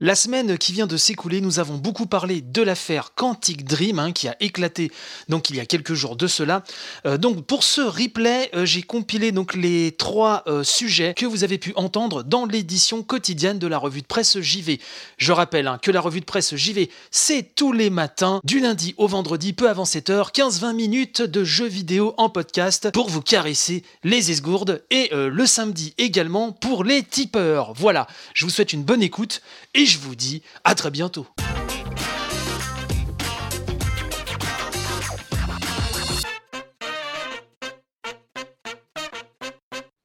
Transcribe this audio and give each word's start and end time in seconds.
La 0.00 0.14
semaine 0.14 0.58
qui 0.58 0.72
vient 0.72 0.86
de 0.86 0.96
s'écouler, 0.96 1.40
nous 1.40 1.58
avons 1.58 1.74
beaucoup 1.74 2.06
parlé 2.06 2.40
de 2.40 2.62
l'affaire 2.62 3.14
Quantic 3.16 3.64
Dream 3.64 3.98
hein, 3.98 4.12
qui 4.12 4.28
a 4.28 4.36
éclaté 4.38 4.92
donc 5.28 5.50
il 5.50 5.56
y 5.56 5.60
a 5.60 5.66
quelques 5.66 5.94
jours 5.94 6.14
de 6.14 6.28
cela. 6.28 6.62
Euh, 7.04 7.18
donc 7.18 7.44
pour 7.44 7.64
ce 7.64 7.80
replay, 7.80 8.48
euh, 8.54 8.64
j'ai 8.64 8.82
compilé 8.82 9.32
donc 9.32 9.56
les 9.56 9.90
trois 9.90 10.44
euh, 10.46 10.62
sujets 10.62 11.14
que 11.14 11.26
vous 11.26 11.42
avez 11.42 11.58
pu 11.58 11.72
entendre 11.74 12.22
dans 12.22 12.46
l'édition 12.46 13.02
quotidienne 13.02 13.58
de 13.58 13.66
la 13.66 13.76
revue 13.76 14.02
de 14.02 14.06
presse 14.06 14.38
JV. 14.38 14.78
Je 15.16 15.32
rappelle 15.32 15.66
hein, 15.66 15.80
que 15.82 15.90
la 15.90 16.00
revue 16.00 16.20
de 16.20 16.24
presse 16.24 16.54
JV, 16.54 16.90
c'est 17.10 17.56
tous 17.56 17.72
les 17.72 17.90
matins 17.90 18.40
du 18.44 18.60
lundi 18.60 18.94
au 18.98 19.08
vendredi 19.08 19.52
peu 19.52 19.68
avant 19.68 19.82
7h, 19.82 20.32
15-20 20.32 20.76
minutes 20.76 21.22
de 21.22 21.42
jeux 21.42 21.66
vidéo 21.66 22.14
en 22.18 22.28
podcast 22.28 22.92
pour 22.92 23.08
vous 23.08 23.20
caresser 23.20 23.82
les 24.04 24.30
esgourdes 24.30 24.80
et 24.90 25.10
le 25.12 25.46
samedi 25.46 25.94
également 25.98 26.52
pour 26.52 26.84
les 26.84 27.02
tipeurs. 27.02 27.72
Voilà, 27.74 28.06
je 28.34 28.44
vous 28.44 28.50
souhaite 28.52 28.72
une 28.72 28.84
bonne 28.84 29.02
écoute 29.02 29.42
et 29.74 29.87
je 29.88 29.98
vous 29.98 30.14
dis 30.14 30.42
à 30.64 30.74
très 30.74 30.90
bientôt. 30.90 31.26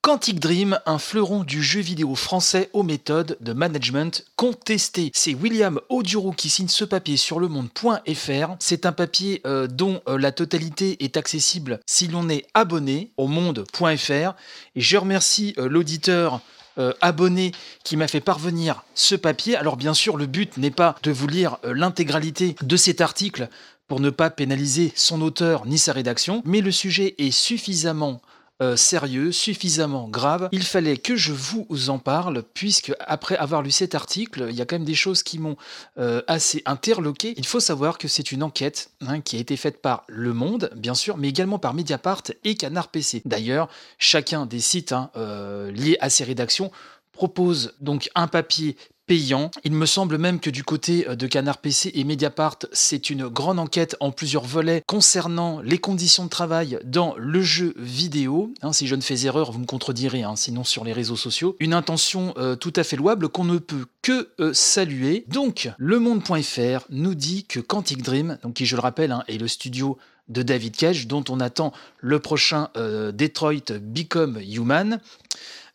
Quantic 0.01 0.39
Dream, 0.39 0.79
un 0.85 0.99
fleuron 0.99 1.43
du 1.43 1.63
jeu 1.63 1.79
vidéo 1.79 2.13
français 2.15 2.69
aux 2.73 2.83
méthodes 2.83 3.37
de 3.41 3.53
management 3.53 4.25
contestées. 4.35 5.11
C'est 5.13 5.33
William 5.33 5.79
Oduro 5.89 6.31
qui 6.31 6.49
signe 6.49 6.67
ce 6.67 6.85
papier 6.85 7.17
sur 7.17 7.39
le 7.39 7.47
monde.fr. 7.47 8.55
C'est 8.59 8.85
un 8.85 8.91
papier 8.91 9.41
euh, 9.47 9.65
dont 9.67 10.01
euh, 10.07 10.17
la 10.17 10.31
totalité 10.31 11.03
est 11.03 11.17
accessible 11.17 11.79
si 11.87 12.07
l'on 12.07 12.29
est 12.29 12.45
abonné 12.53 13.11
au 13.17 13.27
monde.fr. 13.27 14.35
Et 14.75 14.81
je 14.81 14.97
remercie 14.97 15.55
euh, 15.57 15.67
l'auditeur 15.67 16.41
euh, 16.77 16.93
abonné 17.01 17.51
qui 17.83 17.97
m'a 17.97 18.07
fait 18.07 18.21
parvenir 18.21 18.83
ce 18.95 19.15
papier. 19.15 19.55
Alors 19.55 19.77
bien 19.77 19.93
sûr, 19.93 20.17
le 20.17 20.25
but 20.25 20.57
n'est 20.57 20.71
pas 20.71 20.95
de 21.03 21.11
vous 21.11 21.27
lire 21.27 21.57
euh, 21.65 21.73
l'intégralité 21.73 22.55
de 22.61 22.77
cet 22.77 23.01
article 23.01 23.49
pour 23.87 23.99
ne 23.99 24.09
pas 24.09 24.29
pénaliser 24.29 24.91
son 24.95 25.21
auteur 25.21 25.65
ni 25.65 25.77
sa 25.77 25.93
rédaction, 25.93 26.41
mais 26.45 26.61
le 26.61 26.71
sujet 26.71 27.15
est 27.17 27.31
suffisamment 27.31 28.21
euh, 28.61 28.75
sérieux, 28.75 29.31
suffisamment 29.31 30.07
grave. 30.07 30.49
Il 30.51 30.63
fallait 30.63 30.97
que 30.97 31.15
je 31.15 31.33
vous 31.33 31.89
en 31.89 31.97
parle, 31.97 32.43
puisque 32.53 32.93
après 32.99 33.35
avoir 33.35 33.63
lu 33.63 33.71
cet 33.71 33.95
article, 33.95 34.45
il 34.49 34.55
y 34.55 34.61
a 34.61 34.65
quand 34.65 34.75
même 34.75 34.85
des 34.85 34.93
choses 34.93 35.23
qui 35.23 35.39
m'ont 35.39 35.57
euh, 35.97 36.21
assez 36.27 36.61
interloqué. 36.65 37.33
Il 37.37 37.47
faut 37.47 37.59
savoir 37.59 37.97
que 37.97 38.07
c'est 38.07 38.31
une 38.31 38.43
enquête 38.43 38.91
hein, 39.01 39.21
qui 39.21 39.37
a 39.37 39.39
été 39.39 39.57
faite 39.57 39.81
par 39.81 40.03
Le 40.07 40.33
Monde, 40.33 40.69
bien 40.75 40.93
sûr, 40.93 41.17
mais 41.17 41.29
également 41.29 41.57
par 41.57 41.73
Mediapart 41.73 42.23
et 42.43 42.55
Canard 42.55 42.89
PC. 42.89 43.23
D'ailleurs, 43.25 43.69
chacun 43.97 44.45
des 44.45 44.59
sites 44.59 44.91
hein, 44.91 45.09
euh, 45.17 45.71
liés 45.71 45.97
à 45.99 46.09
ces 46.09 46.23
rédactions 46.23 46.71
propose 47.11 47.75
donc 47.79 48.09
un 48.15 48.27
papier 48.27 48.75
Il 49.15 49.73
me 49.73 49.85
semble 49.85 50.17
même 50.17 50.39
que 50.39 50.49
du 50.49 50.63
côté 50.63 51.07
euh, 51.07 51.15
de 51.15 51.27
Canard 51.27 51.59
PC 51.59 51.91
et 51.93 52.03
Mediapart, 52.03 52.57
c'est 52.71 53.11
une 53.11 53.27
grande 53.27 53.59
enquête 53.59 53.95
en 53.99 54.11
plusieurs 54.11 54.45
volets 54.45 54.81
concernant 54.87 55.61
les 55.61 55.77
conditions 55.77 56.25
de 56.25 56.29
travail 56.29 56.79
dans 56.83 57.13
le 57.17 57.41
jeu 57.43 57.75
vidéo. 57.77 58.51
Hein, 58.63 58.73
si 58.73 58.87
je 58.87 58.95
ne 58.95 59.01
fais 59.01 59.25
erreur, 59.25 59.51
vous 59.51 59.59
me 59.59 59.67
contredirez, 59.67 60.23
hein, 60.23 60.35
sinon 60.35 60.63
sur 60.63 60.83
les 60.83 60.93
réseaux 60.93 61.15
sociaux. 61.15 61.55
Une 61.59 61.75
intention 61.75 62.33
euh, 62.37 62.55
tout 62.55 62.73
à 62.75 62.83
fait 62.83 62.95
louable 62.95 63.29
qu'on 63.29 63.43
ne 63.43 63.59
peut 63.59 63.85
que 64.01 64.29
euh, 64.39 64.51
saluer. 64.53 65.25
Donc, 65.27 65.69
le 65.77 65.99
monde.fr 65.99 66.85
nous 66.89 67.13
dit 67.13 67.45
que 67.45 67.59
Quantic 67.59 68.01
Dream, 68.01 68.39
donc 68.41 68.55
qui 68.55 68.65
je 68.65 68.75
le 68.75 68.81
rappelle 68.81 69.11
hein, 69.11 69.23
est 69.27 69.37
le 69.37 69.47
studio 69.47 69.97
de 70.27 70.41
David 70.41 70.75
Cage, 70.75 71.05
dont 71.05 71.23
on 71.29 71.39
attend 71.39 71.71
le 71.99 72.17
prochain 72.17 72.69
Detroit 72.75 73.77
Become 73.81 74.39
Human, 74.41 75.01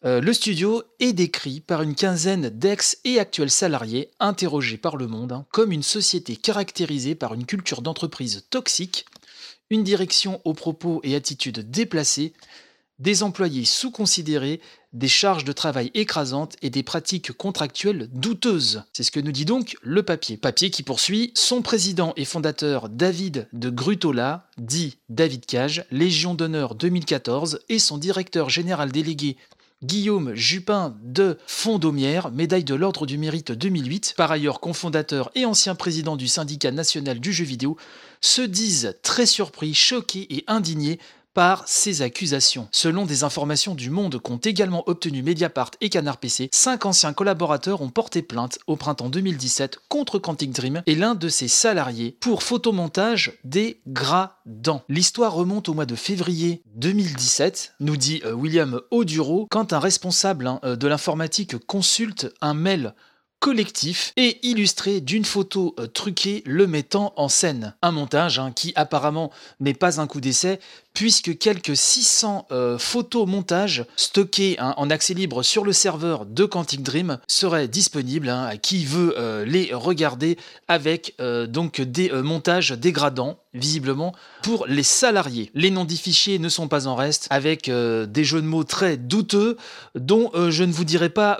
euh, 0.05 0.21
le 0.21 0.33
studio 0.33 0.83
est 1.01 1.13
décrit 1.13 1.61
par 1.61 1.83
une 1.83 1.97
quinzaine 1.97 2.51
d'ex 2.51 2.99
et 3.05 3.19
actuels 3.19 3.51
salariés 3.51 4.13
interrogés 4.21 4.77
par 4.77 4.97
le 4.97 5.09
monde 5.09 5.33
hein, 5.33 5.47
comme 5.51 5.73
une 5.73 5.83
société 5.83 6.37
caractérisée 6.37 7.17
par 7.17 7.35
une 7.35 7.47
culture 7.47 7.83
d'entreprise 7.83 8.47
toxique, 8.49 9.07
une 9.71 9.83
direction 9.83 10.41
aux 10.45 10.55
propos 10.55 11.01
et 11.03 11.17
attitudes 11.17 11.69
déplacées, 11.71 12.33
des 13.01 13.23
employés 13.25 13.65
sous-considérés, 13.65 14.61
des 14.93 15.09
charges 15.09 15.45
de 15.45 15.53
travail 15.53 15.91
écrasantes 15.95 16.57
et 16.63 16.71
des 16.71 16.83
pratiques 16.83 17.33
contractuelles 17.33 18.09
douteuses. 18.13 18.85
C'est 18.93 19.03
ce 19.03 19.11
que 19.11 19.21
nous 19.21 19.33
dit 19.33 19.45
donc 19.45 19.77
le 19.83 20.03
papier. 20.03 20.37
Papier 20.37 20.71
qui 20.71 20.83
poursuit 20.83 21.33
son 21.35 21.61
président 21.63 22.13
et 22.17 22.25
fondateur 22.25 22.89
David 22.89 23.49
de 23.53 23.71
Grutola, 23.71 24.49
dit 24.57 24.99
David 25.09 25.45
Cage, 25.47 25.85
Légion 25.91 26.35
d'honneur 26.35 26.75
2014, 26.75 27.61
et 27.69 27.79
son 27.79 27.99
directeur 27.99 28.49
général 28.49 28.91
délégué 28.91 29.37
Guillaume 29.85 30.35
Jupin 30.35 30.97
de 31.05 31.39
Fondomière, 31.47 32.33
médaille 32.33 32.65
de 32.65 32.75
l'Ordre 32.75 33.07
du 33.07 33.17
Mérite 33.17 33.53
2008, 33.53 34.15
par 34.17 34.33
ailleurs 34.33 34.59
cofondateur 34.59 35.31
et 35.37 35.45
ancien 35.45 35.77
président 35.77 36.17
du 36.17 36.27
syndicat 36.27 36.73
national 36.73 37.21
du 37.21 37.33
jeu 37.33 37.45
vidéo, 37.45 37.77
se 38.21 38.43
disent 38.43 38.97
très 39.03 39.25
surpris, 39.25 39.75
choqués 39.75 40.27
et 40.35 40.43
indignés 40.49 40.99
par 41.39 41.69
ces 41.69 42.03
accusations. 42.03 42.67
Selon 42.73 43.07
des 43.07 43.23
informations 43.23 43.77
du 43.77 43.91
Monde 43.91 44.19
qu'ont 44.19 44.39
également 44.39 44.83
obtenu 44.89 45.23
Mediapart 45.23 45.71
et 45.81 45.89
Canard 45.89 46.17
PC, 46.17 46.49
cinq 46.53 46.85
anciens 46.85 47.13
collaborateurs 47.13 47.81
ont 47.81 47.91
porté 47.91 48.23
plainte 48.23 48.59
au 48.67 48.75
printemps 48.75 49.09
2017 49.09 49.79
contre 49.89 50.19
Quantic 50.19 50.51
Dream 50.51 50.83
et 50.87 50.97
l'un 50.97 51.15
de 51.15 51.29
ses 51.29 51.47
salariés 51.47 52.17
pour 52.19 52.43
photomontage 52.43 53.39
des 53.45 53.81
gradants. 53.87 54.83
L'histoire 54.89 55.33
remonte 55.33 55.69
au 55.69 55.75
mois 55.75 55.87
de 55.87 55.95
février 55.95 56.61
2017, 56.75 57.75
nous 57.79 57.97
dit 57.97 58.21
euh, 58.25 58.33
William 58.33 58.81
Oduro, 58.91 59.47
quand 59.49 59.73
un 59.73 59.79
responsable 59.79 60.49
hein, 60.49 60.59
euh, 60.65 60.75
de 60.75 60.89
l'informatique 60.89 61.57
consulte 61.67 62.35
un 62.41 62.55
mail 62.55 62.95
collectif 63.41 64.13
et 64.17 64.47
illustré 64.47 65.01
d'une 65.01 65.25
photo 65.25 65.75
euh, 65.79 65.87
truquée 65.87 66.43
le 66.47 66.67
mettant 66.67 67.13
en 67.17 67.29
scène. 67.29 67.75
Un 67.83 67.93
montage 67.93 68.39
hein, 68.39 68.53
qui 68.55 68.73
apparemment 68.75 69.31
n'est 69.61 69.75
pas 69.75 70.01
un 70.01 70.07
coup 70.07 70.21
d'essai 70.21 70.59
puisque 70.99 71.39
quelques 71.39 71.77
600 71.77 72.49
euh, 72.51 72.77
photomontages 72.77 73.85
stockés 73.95 74.57
hein, 74.59 74.75
en 74.79 74.91
accès 74.91 75.15
libre 75.15 75.45
sur 75.45 75.63
le 75.63 75.73
serveur 75.73 76.27
de 76.27 76.45
Quantic 76.45 76.83
Dream 76.83 77.19
seraient 77.29 77.69
disponibles 77.69 78.29
hein, 78.29 78.43
à 78.43 78.57
qui 78.57 78.85
veut 78.85 79.15
euh, 79.17 79.45
les 79.45 79.73
regarder 79.73 80.37
avec 80.67 81.15
euh, 81.21 81.47
donc 81.47 81.81
des 81.81 82.11
montages 82.11 82.73
dégradants 82.73 83.39
visiblement 83.55 84.13
pour 84.43 84.67
les 84.67 84.83
salariés. 84.83 85.53
Les 85.55 85.71
noms 85.71 85.85
des 85.85 85.95
fichiers 85.95 86.41
ne 86.41 86.49
sont 86.49 86.67
pas 86.67 86.89
en 86.89 86.97
reste 86.97 87.29
avec 87.31 87.69
des 87.71 88.25
jeux 88.25 88.43
de 88.43 88.47
mots 88.47 88.63
très 88.63 88.97
douteux 88.97 89.57
dont 89.95 90.31
je 90.51 90.65
ne 90.65 90.71
vous 90.71 90.85
dirai 90.85 91.09
pas 91.09 91.39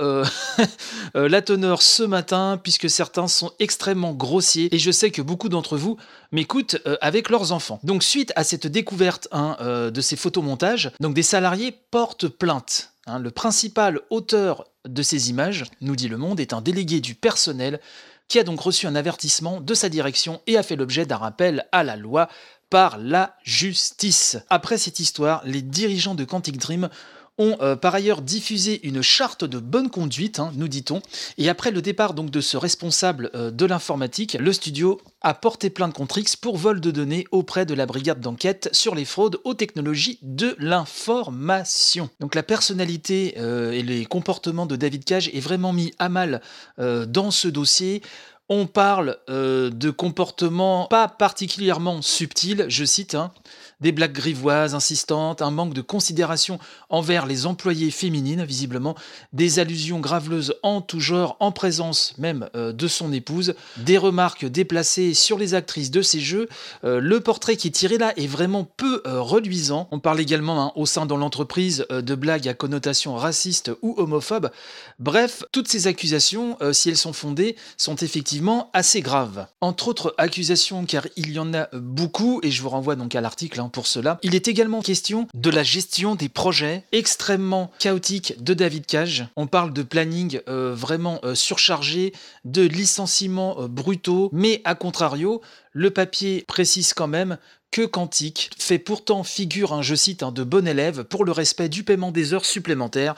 la 1.15 1.43
teneur 1.43 1.83
ce 1.83 2.03
matin 2.03 2.59
puisque 2.61 2.89
certains 2.89 3.29
sont 3.29 3.53
extrêmement 3.61 4.15
grossiers 4.15 4.75
et 4.75 4.79
je 4.79 4.91
sais 4.91 5.11
que 5.11 5.23
beaucoup 5.23 5.51
d'entre 5.51 5.77
vous 5.77 5.97
m'écoutent 6.33 6.79
avec 7.03 7.29
leurs 7.29 7.53
enfants. 7.53 7.79
Donc 7.85 8.03
suite 8.03 8.33
à 8.37 8.43
cette 8.43 8.67
découverte 8.67 9.29
hein, 9.31 9.48
euh, 9.61 9.91
de 9.91 10.01
ces 10.01 10.17
photomontages. 10.17 10.91
Donc 11.01 11.15
des 11.15 11.23
salariés 11.23 11.73
portent 11.91 12.29
plainte. 12.29 12.93
Hein. 13.07 13.19
Le 13.19 13.31
principal 13.31 14.01
auteur 14.11 14.65
de 14.87 15.03
ces 15.03 15.31
images, 15.31 15.65
nous 15.81 15.97
dit 15.97 16.09
Le 16.09 16.17
Monde, 16.17 16.41
est 16.41 16.53
un 16.53 16.61
délégué 16.61 17.01
du 17.01 17.15
personnel 17.15 17.81
qui 18.29 18.39
a 18.39 18.45
donc 18.45 18.61
reçu 18.61 18.87
un 18.87 18.95
avertissement 18.95 19.61
de 19.61 19.75
sa 19.75 19.89
direction 19.89 20.41
et 20.47 20.57
a 20.57 20.63
fait 20.63 20.77
l'objet 20.77 21.07
d'un 21.07 21.17
rappel 21.17 21.67
à 21.73 21.83
la 21.83 21.97
loi 21.97 22.29
par 22.71 22.99
la 22.99 23.35
justice. 23.43 24.37
Après 24.51 24.77
cette 24.77 25.01
histoire, 25.01 25.43
les 25.45 25.63
dirigeants 25.63 26.15
de 26.15 26.25
Quantic 26.25 26.59
Dream 26.59 26.91
ont 27.39 27.57
euh, 27.61 27.77
par 27.77 27.95
ailleurs 27.95 28.23
diffusé 28.23 28.87
une 28.87 29.03
charte 29.03 29.45
de 29.45 29.59
bonne 29.59 29.91
conduite, 29.91 30.41
hein, 30.41 30.53
nous 30.55 30.69
dit-on, 30.69 31.01
et 31.39 31.49
après 31.49 31.71
le 31.71 31.83
départ 31.83 32.15
donc 32.15 32.31
de 32.31 32.41
ce 32.41 32.57
responsable 32.57 33.31
euh, 33.35 33.51
de 33.51 33.65
l'informatique, 33.65 34.37
le 34.39 34.53
studio 34.53 35.01
a 35.23 35.35
porté 35.35 35.71
plainte 35.71 35.95
contre 35.95 36.19
X 36.19 36.37
pour 36.37 36.57
vol 36.57 36.81
de 36.81 36.91
données 36.91 37.27
auprès 37.31 37.67
de 37.67 37.75
la 37.75 37.87
brigade 37.87 38.21
d'enquête 38.21 38.69
sur 38.73 38.95
les 38.95 39.05
fraudes 39.05 39.39
aux 39.45 39.55
technologies 39.55 40.19
de 40.23 40.57
l'information. 40.59 42.11
Donc 42.21 42.35
la 42.35 42.43
personnalité 42.43 43.35
euh, 43.39 43.73
et 43.73 43.83
les 43.83 44.05
comportements 44.05 44.67
de 44.67 44.77
David 44.77 45.05
Cage 45.05 45.31
est 45.33 45.41
vraiment 45.41 45.73
mis 45.73 45.93
à 45.99 46.09
mal 46.09 46.41
dans 46.79 47.31
ce 47.31 47.49
dossier. 47.49 48.03
On 48.49 48.67
parle 48.67 49.19
de 49.29 49.91
comportements 49.91 50.87
pas 50.87 51.09
particulièrement 51.09 52.03
subtils, 52.03 52.65
je 52.69 52.85
cite, 52.85 53.15
hein, 53.15 53.31
des 53.81 53.93
blagues 53.93 54.13
grivoises 54.13 54.75
insistantes, 54.75 55.43
un 55.43 55.51
manque 55.51 55.75
de 55.75 55.83
considération 55.83 56.59
envers 56.89 57.27
les 57.27 57.47
employés 57.47 57.91
féminines, 57.91 58.45
visiblement, 58.45 58.97
des 59.33 59.59
allusions 59.59 60.01
graveleuses 60.01 60.55
en 60.63 60.81
tout 60.81 61.01
genre, 61.01 61.37
en 61.41 61.53
présence 61.53 62.15
même 62.19 62.49
euh, 62.57 62.73
de 62.73 62.89
son 62.89 63.13
épouse, 63.13 63.55
des 63.77 63.99
remarques 63.99 64.45
déplacées 64.45 65.15
sur 65.15 65.39
les 65.39 65.55
actrices 65.55 65.91
de 65.91 66.03
ces 66.03 66.21
jeux, 66.21 66.49
euh, 66.85 67.01
le 67.01 67.21
portrait 67.21 67.57
qui 67.57 67.69
est 67.69 67.73
tiré 67.73 67.99
là 67.99 68.13
est 68.17 68.27
vraiment 68.27 68.65
peu 68.65 69.03
euh, 69.07 69.21
reluisant. 69.21 69.89
On 69.93 70.01
parle 70.01 70.21
également 70.21 70.63
hein, 70.63 70.73
au 70.75 70.87
sein 70.87 71.07
de 71.07 71.15
l'entreprise 71.15 71.87
euh, 71.93 72.03
de 72.03 72.15
blagues 72.15 72.49
à 72.49 72.55
connotation 72.55 73.15
raciste 73.15 73.71
ou 73.83 73.95
homophobe. 73.99 74.51
Bref, 74.99 75.45
toutes 75.53 75.69
ces 75.69 75.87
accusations, 75.87 76.59
si 76.73 76.89
elles 76.89 76.97
sont 76.97 77.13
fondées, 77.13 77.57
sont 77.77 77.97
effectivement 77.97 78.38
assez 78.73 79.01
graves. 79.01 79.47
Entre 79.61 79.89
autres 79.89 80.15
accusations, 80.19 80.85
car 80.85 81.07
il 81.17 81.33
y 81.33 81.39
en 81.39 81.55
a 81.55 81.69
beaucoup, 81.73 82.41
et 82.43 82.51
je 82.51 82.63
vous 82.63 82.69
renvoie 82.69 82.97
donc 82.97 83.15
à 83.15 83.21
l'article 83.21 83.61
hein, 83.61 83.71
pour 83.73 83.87
cela, 83.87 84.19
il 84.23 84.35
est 84.35 84.49
également 84.49 84.83
question 84.83 85.27
de 85.35 85.51
la 85.51 85.63
gestion 85.63 86.15
des 86.15 86.29
projets 86.29 86.85
extrêmement 86.93 87.71
chaotiques 87.79 88.43
de 88.43 88.55
David 88.55 88.87
Cage. 88.87 89.27
On 89.37 89.47
parle 89.47 89.73
de 89.73 89.83
planning 89.83 90.41
vraiment 90.47 91.21
surchargé, 91.35 92.13
de 92.45 92.63
licenciements 92.63 93.69
brutaux, 93.69 94.31
mais 94.33 94.61
à 94.65 94.75
contrario, 94.75 95.41
le 95.73 95.91
papier 95.91 96.45
précise 96.47 96.93
quand 96.95 97.09
même 97.09 97.39
que 97.71 97.85
Quantique 97.85 98.51
fait 98.59 98.79
pourtant 98.79 99.23
figure, 99.23 99.75
un 99.75 99.83
je 99.83 99.95
cite, 99.95 100.23
un 100.23 100.33
de 100.33 100.43
bon 100.43 100.67
élève 100.67 101.05
pour 101.05 101.25
le 101.25 101.33
respect 101.33 101.69
du 101.69 101.85
paiement 101.85 102.11
des 102.13 102.33
heures 102.33 102.47
supplémentaires. 102.47 103.15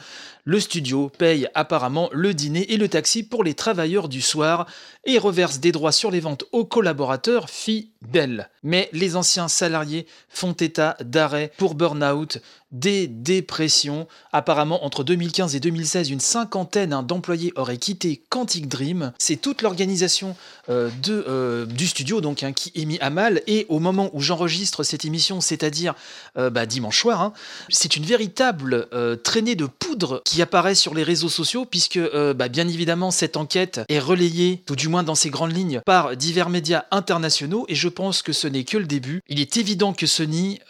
Le 0.51 0.59
studio 0.59 1.13
paye 1.17 1.47
apparemment 1.55 2.11
le 2.13 2.35
dîner 2.35 2.73
et 2.73 2.77
le 2.77 2.89
taxi 2.89 3.23
pour 3.23 3.45
les 3.45 3.55
travailleurs 3.55 4.09
du 4.09 4.21
soir 4.21 4.67
et 5.05 5.17
reverse 5.17 5.61
des 5.61 5.71
droits 5.71 5.93
sur 5.93 6.11
les 6.11 6.19
ventes 6.19 6.43
aux 6.51 6.65
collaborateurs 6.65 7.49
fidèles. 7.49 8.51
Mais 8.65 8.89
les 8.93 9.15
anciens 9.15 9.47
salariés 9.47 10.07
font 10.29 10.53
état 10.53 10.97
d'arrêt 11.01 11.53
pour 11.57 11.77
burn-out, 11.77 12.41
des 12.73 13.09
dépressions. 13.09 14.07
Apparemment, 14.33 14.85
entre 14.85 15.03
2015 15.03 15.57
et 15.57 15.61
2016, 15.61 16.11
une 16.11 16.21
cinquantaine 16.21 16.93
hein, 16.93 17.03
d'employés 17.03 17.53
auraient 17.57 17.79
quitté 17.79 18.23
Quantic 18.29 18.69
Dream. 18.69 19.13
C'est 19.19 19.37
toute 19.37 19.63
l'organisation 19.63 20.37
euh, 20.69 20.91
euh, 21.09 21.67
du 21.67 21.87
studio 21.87 22.21
donc 22.21 22.43
hein, 22.43 22.53
qui 22.53 22.71
est 22.75 22.85
mis 22.85 22.99
à 23.01 23.11
mal. 23.11 23.43
Et 23.47 23.67
au 23.69 23.81
moment 23.81 24.11
où 24.13 24.21
j'enregistre 24.21 24.83
cette 24.83 25.05
émission, 25.05 25.41
c'est-à-dire 25.41 25.95
euh, 26.37 26.51
bah, 26.51 26.67
dimanche 26.67 27.01
soir, 27.01 27.23
hein, 27.23 27.33
c'est 27.71 27.97
une 27.97 28.05
véritable 28.05 28.89
traînée 29.23 29.57
de 29.57 29.67
poudre 29.67 30.23
qui 30.25 30.40
apparaît 30.43 30.75
sur 30.75 30.95
les 30.95 31.03
réseaux 31.03 31.29
sociaux, 31.29 31.65
puisque 31.65 32.01
bah, 32.35 32.49
bien 32.49 32.69
évidemment 32.69 33.11
cette 33.11 33.37
enquête 33.37 33.81
est 33.89 33.99
relayée, 33.99 34.63
tout 34.67 34.77
du 34.77 34.89
moins 34.89 35.03
dans 35.03 35.15
ses 35.15 35.31
grandes 35.31 35.55
lignes, 35.55 35.81
par 35.85 36.17
divers 36.17 36.51
médias 36.51 36.85
internationaux. 36.91 37.65
Et 37.69 37.75
je 37.75 37.89
pense 37.89 38.23
que 38.23 38.33
ce 38.33 38.49
n'est 38.49 38.65
que 38.65 38.79
le 38.79 38.87
début. 38.87 39.23
Il 39.29 39.41
est 39.41 39.57
évident 39.57 39.93
que 39.93 40.07
Sony 40.07 40.61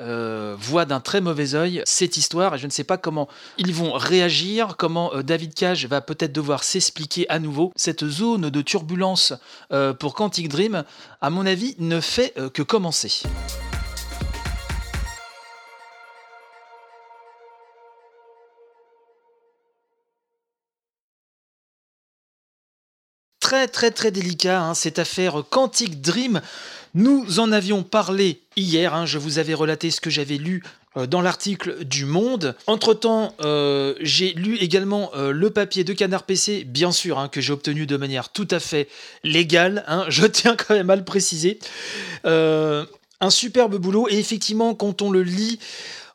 voit 0.59 0.85
d'un 0.85 1.01
très 1.01 1.21
mauvais 1.21 1.55
œil 1.55 1.83
cette 1.85 2.17
histoire 2.17 2.55
et 2.55 2.59
je 2.59 2.67
ne 2.67 2.71
sais 2.71 2.85
pas 2.85 2.99
comment 2.99 3.29
ils 3.59 3.75
vont 3.75 3.93
réagir, 3.93 4.77
comment 4.77 5.15
euh, 5.15 5.23
David 5.23 5.55
Cage 5.55 5.87
va 5.87 6.01
peut-être 6.01 6.33
devoir 6.33 6.65
s'expliquer 6.65 7.29
à 7.29 7.39
nouveau. 7.39 7.73
Cette 7.77 8.07
zone 8.07 8.51
de 8.51 8.63
turbulence 8.63 9.33
euh, 9.73 9.93
pour 9.93 10.15
Quantic 10.15 10.49
Dream, 10.49 10.85
à 11.21 11.31
mon 11.31 11.47
avis, 11.47 11.75
ne 11.79 12.01
fait 12.01 12.33
euh, 12.39 12.49
que 12.49 12.63
commencer. 12.63 13.23
Très 23.51 23.67
très 23.67 23.91
très 23.91 24.13
délicat, 24.13 24.63
hein, 24.63 24.75
cette 24.75 25.01
affaire 25.01 25.43
Quantic 25.51 26.01
Dream. 26.01 26.41
Nous 26.95 27.41
en 27.41 27.51
avions 27.51 27.83
parlé 27.83 28.43
hier, 28.55 28.95
hein, 28.95 29.07
je 29.07 29.19
vous 29.19 29.41
avais 29.41 29.55
relaté 29.55 29.91
ce 29.91 30.01
que 30.01 30.09
j'avais 30.09 30.37
lu 30.37 30.63
euh, 30.97 31.09
dans 31.09 31.21
l'article 31.21 31.85
du 31.85 32.05
Monde. 32.05 32.55
Entre-temps, 32.69 33.35
euh, 33.41 33.97
j'ai 34.03 34.35
lu 34.35 34.57
également 34.59 35.11
euh, 35.17 35.33
le 35.33 35.51
papier 35.51 35.83
de 35.83 35.93
Canard 35.93 36.23
PC, 36.23 36.63
bien 36.63 36.93
sûr, 36.93 37.19
hein, 37.19 37.27
que 37.27 37.41
j'ai 37.41 37.53
obtenu 37.53 37.87
de 37.87 37.97
manière 37.97 38.29
tout 38.29 38.47
à 38.53 38.61
fait 38.61 38.87
légale, 39.25 39.85
je 40.09 40.27
tiens 40.27 40.55
quand 40.55 40.75
même 40.75 40.91
à 40.91 40.95
le 40.95 41.05
préciser. 41.05 41.59
un 42.23 42.87
superbe 43.31 43.79
boulot, 43.79 44.07
et 44.09 44.17
effectivement, 44.17 44.77
quand 44.77 45.03
on 45.03 45.11
le 45.11 45.25
lit, 45.25 45.59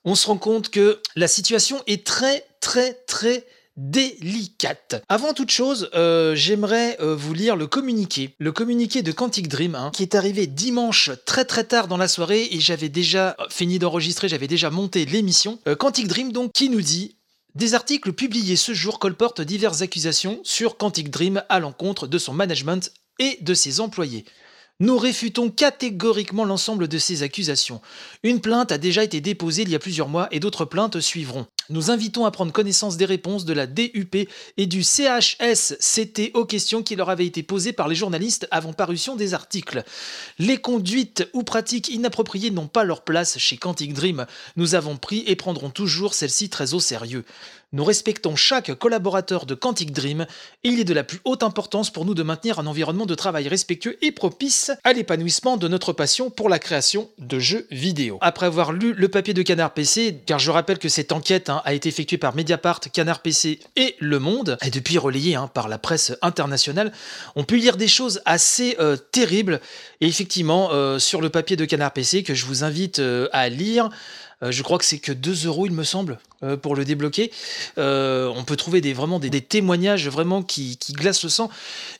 on 0.06 0.16
se 0.16 0.28
rend 0.28 0.38
compte 0.38 0.70
que 0.70 1.02
la 1.18 1.28
situation 1.28 1.84
est 1.86 2.08
très 2.08 2.46
très 2.62 2.94
très 3.08 3.46
délicate. 3.78 5.04
Avant 5.10 5.34
toute 5.34 5.52
chose, 5.52 5.90
euh, 5.96 6.36
j'aimerais 6.36 6.98
euh, 7.02 7.16
vous 7.16 7.34
lire 7.34 7.56
le 7.56 7.68
communiqué, 7.68 8.36
le 8.40 8.52
communiqué 8.52 9.02
de 9.02 9.12
Quantic 9.12 9.48
Dream, 9.48 9.76
hein, 9.76 9.92
qui 9.94 10.04
est 10.04 10.16
arrivé 10.16 10.48
dimanche 10.48 11.12
très 11.26 11.46
très 11.46 11.66
tard 11.66 11.88
dans 11.88 11.98
la 11.98 12.08
soirée 12.08 12.48
et 12.52 12.60
j'avais 12.60 12.90
déjà 12.90 13.36
euh, 13.40 13.46
fini 13.50 13.80
d'enregistrer, 13.80 14.30
j'avais 14.30 14.48
déjà 14.48 14.70
monté 14.70 15.06
l'émission. 15.06 15.60
Quantic 15.80 16.08
Dream 16.08 16.32
donc 16.32 16.52
qui 16.54 16.70
nous 16.70 16.82
dit 16.82 17.16
des 17.56 17.74
articles 17.74 18.14
publiés 18.14 18.58
ce 18.58 18.74
jour 18.74 19.00
colportent 19.00 19.42
diverses 19.42 19.82
accusations 19.82 20.40
sur 20.44 20.78
Quantic 20.78 21.10
Dream 21.10 21.44
à 21.50 21.60
l'encontre 21.60 22.08
de 22.08 22.18
son 22.18 22.34
management 22.34 22.92
et 23.20 23.38
de 23.42 23.54
ses 23.54 23.80
employés. 23.80 24.26
Nous 24.82 24.98
réfutons 24.98 25.50
catégoriquement 25.50 26.44
l'ensemble 26.44 26.90
de 26.90 26.98
ces 26.98 27.24
accusations. 27.24 27.82
Une 28.24 28.42
plainte 28.42 28.74
a 28.74 28.78
déjà 28.78 29.06
été 29.06 29.22
déposée 29.22 29.62
il 29.62 29.70
y 29.70 29.76
a 29.76 29.80
plusieurs 29.80 30.10
mois 30.10 30.28
et 30.32 30.42
d'autres 30.42 30.66
plaintes 30.66 31.00
suivront. 31.00 31.48
Nous 31.70 31.90
invitons 31.90 32.26
à 32.26 32.32
prendre 32.32 32.52
connaissance 32.52 32.96
des 32.96 33.06
réponses 33.06 33.46
de 33.46 33.54
la 33.54 33.66
DUP 33.66 34.30
et 34.58 34.66
du 34.68 34.84
CHSCT 34.84 36.32
aux 36.36 36.46
questions 36.46 36.84
qui 36.84 36.96
leur 36.96 37.10
avaient 37.10 37.26
été 37.26 37.42
posées 37.42 37.74
par 37.74 37.88
les 37.88 37.96
journalistes 37.96 38.48
avant 38.52 38.74
parution 38.74 39.16
des 39.16 39.34
articles. 39.34 39.84
Les 40.38 40.58
conduites 40.58 41.28
ou 41.34 41.44
pratiques 41.44 41.90
inappropriées 41.90 42.52
n'ont 42.52 42.68
pas 42.68 42.84
leur 42.84 43.02
place 43.02 43.40
chez 43.40 43.58
Quantic 43.58 43.94
Dream. 43.94 44.28
Nous 44.58 44.76
avons 44.76 44.98
pris 44.98 45.24
et 45.26 45.36
prendrons 45.36 45.72
toujours 45.72 46.14
celles-ci 46.14 46.50
très 46.50 46.76
au 46.76 46.80
sérieux. 46.80 47.26
Nous 47.76 47.84
respectons 47.84 48.38
chaque 48.38 48.74
collaborateur 48.76 49.46
de 49.46 49.54
Quantic 49.54 49.92
Dream 49.92 50.26
et 50.64 50.70
il 50.70 50.80
est 50.80 50.86
de 50.86 50.94
la 50.94 51.04
plus 51.04 51.20
haute 51.26 51.44
importance 51.44 51.90
pour 51.90 52.06
nous 52.06 52.14
de 52.14 52.24
maintenir 52.24 52.58
un 52.58 52.68
environnement 52.68 53.06
de 53.06 53.16
travail 53.16 53.50
respectueux 53.50 53.98
et 54.02 54.14
propice 54.14 54.72
à 54.86 54.94
l'épanouissement 54.94 55.58
de 55.58 55.68
notre 55.68 55.92
passion 55.92 56.30
pour 56.30 56.48
la 56.48 56.58
création 56.58 57.10
de 57.18 57.38
jeux 57.38 57.68
vidéo. 57.72 58.18
Après 58.22 58.46
avoir 58.46 58.72
lu 58.72 58.94
le 58.94 59.10
papier 59.10 59.34
de 59.34 59.42
Canard 59.42 59.74
PC, 59.74 60.22
car 60.26 60.40
je 60.40 60.52
rappelle 60.52 60.80
que 60.80 60.88
cette 60.88 61.12
enquête 61.12 61.50
hein, 61.50 61.55
a 61.64 61.74
été 61.74 61.90
effectuée 61.90 62.18
par 62.18 62.36
Mediapart, 62.36 62.80
Canard 62.92 63.22
PC 63.22 63.60
et 63.76 63.96
Le 64.00 64.20
Monde, 64.20 64.58
et 64.66 64.70
depuis 64.70 64.98
relayée 64.98 65.36
hein, 65.36 65.50
par 65.54 65.68
la 65.68 65.78
presse 65.78 66.18
internationale, 66.22 66.92
on 67.36 67.44
peut 67.44 67.56
lire 67.56 67.78
des 67.78 67.88
choses 67.88 68.22
assez 68.26 68.76
euh, 68.80 68.98
terribles. 68.98 69.62
Et 70.02 70.08
effectivement, 70.08 70.70
euh, 70.72 71.00
sur 71.00 71.22
le 71.22 71.30
papier 71.30 71.56
de 71.56 71.66
Canard 71.66 71.94
PC 71.94 72.24
que 72.24 72.34
je 72.34 72.46
vous 72.46 72.64
invite 72.64 73.00
euh, 73.00 73.28
à 73.32 73.50
lire, 73.50 73.90
je 74.42 74.62
crois 74.64 74.78
que 74.78 74.86
c'est 74.86 75.00
que 75.00 75.14
2 75.14 75.48
euros, 75.48 75.66
il 75.66 75.72
me 75.72 75.86
semble, 75.86 76.20
pour 76.62 76.76
le 76.76 76.84
débloquer. 76.84 77.32
On 77.78 78.44
peut 78.46 78.58
trouver 78.58 78.82
des, 78.82 78.94
vraiment 78.94 79.18
des, 79.18 79.42
témoignages 79.42 80.10
vraiment 80.10 80.44
qui, 80.44 80.78
glacent 80.92 81.24
le 81.24 81.30
sang 81.30 81.50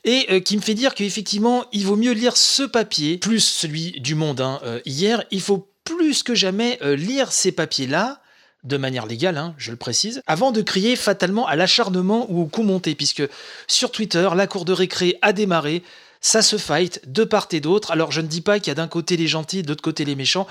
et 0.04 0.42
qui 0.42 0.56
me 0.56 0.62
fait 0.62 0.74
dire 0.74 0.94
qu'effectivement, 0.94 1.64
il 1.72 1.86
vaut 1.86 1.96
mieux 1.96 2.12
lire 2.12 2.36
ce 2.36 2.62
papier, 2.62 3.16
plus 3.16 3.40
celui 3.40 3.92
du 4.00 4.14
Monde 4.14 4.42
hein, 4.42 4.60
hier. 4.84 5.24
Il 5.30 5.40
faut 5.40 5.66
plus 5.82 6.22
que 6.22 6.34
jamais 6.34 6.78
lire 6.82 7.32
ces 7.32 7.52
papiers-là 7.52 8.20
de 8.66 8.76
manière 8.76 9.06
légale, 9.06 9.38
hein, 9.38 9.54
je 9.58 9.70
le 9.70 9.76
précise, 9.76 10.22
avant 10.26 10.52
de 10.52 10.60
crier 10.60 10.96
fatalement 10.96 11.46
à 11.46 11.56
l'acharnement 11.56 12.26
ou 12.28 12.42
au 12.42 12.46
coup 12.46 12.62
monté, 12.62 12.94
puisque 12.94 13.22
sur 13.66 13.90
Twitter, 13.90 14.28
la 14.34 14.46
cour 14.46 14.64
de 14.64 14.72
récré 14.72 15.18
a 15.22 15.32
démarré, 15.32 15.82
ça 16.20 16.42
se 16.42 16.56
fight 16.56 17.00
de 17.06 17.22
part 17.22 17.46
et 17.52 17.60
d'autre. 17.60 17.92
Alors 17.92 18.10
je 18.10 18.20
ne 18.20 18.26
dis 18.26 18.40
pas 18.40 18.58
qu'il 18.58 18.68
y 18.68 18.72
a 18.72 18.74
d'un 18.74 18.88
côté 18.88 19.16
les 19.16 19.28
gentils, 19.28 19.62
de 19.62 19.68
l'autre 19.68 19.82
côté 19.82 20.04
les 20.04 20.16
méchants. 20.16 20.46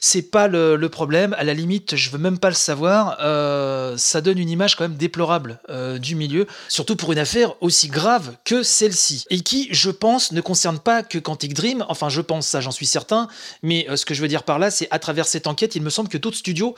C'est 0.00 0.22
pas 0.22 0.48
le, 0.48 0.88
problème. 0.88 1.36
À 1.38 1.44
la 1.44 1.54
limite, 1.54 1.94
je 1.94 2.10
veux 2.10 2.18
même 2.18 2.38
pas 2.38 2.48
le 2.48 2.54
savoir. 2.54 3.16
Euh, 3.20 3.96
ça 3.96 4.20
donne 4.20 4.38
une 4.38 4.48
image 4.48 4.74
quand 4.74 4.84
même 4.84 4.96
déplorable 4.96 5.60
euh, 5.68 5.98
du 5.98 6.16
milieu, 6.16 6.46
surtout 6.68 6.96
pour 6.96 7.12
une 7.12 7.18
affaire 7.18 7.54
aussi 7.60 7.86
grave 7.86 8.34
que 8.44 8.64
celle-ci 8.64 9.24
et 9.30 9.40
qui, 9.40 9.68
je 9.70 9.90
pense, 9.90 10.32
ne 10.32 10.40
concerne 10.40 10.80
pas 10.80 11.04
que 11.04 11.18
Quantic 11.18 11.54
Dream. 11.54 11.84
Enfin, 11.88 12.08
je 12.08 12.20
pense 12.20 12.46
ça, 12.46 12.60
j'en 12.60 12.72
suis 12.72 12.86
certain. 12.86 13.28
Mais 13.62 13.86
euh, 13.88 13.94
ce 13.94 14.04
que 14.04 14.14
je 14.14 14.22
veux 14.22 14.28
dire 14.28 14.42
par 14.42 14.58
là, 14.58 14.72
c'est 14.72 14.88
à 14.90 14.98
travers 14.98 15.26
cette 15.26 15.46
enquête, 15.46 15.76
il 15.76 15.82
me 15.82 15.90
semble 15.90 16.08
que 16.08 16.18
d'autres 16.18 16.38
studios 16.38 16.74